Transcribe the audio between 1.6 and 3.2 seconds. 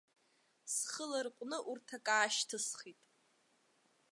урҭ акы аашьҭысхит.